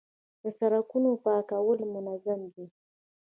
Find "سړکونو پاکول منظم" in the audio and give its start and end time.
0.59-2.41